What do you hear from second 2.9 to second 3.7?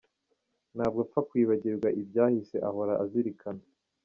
azirikana.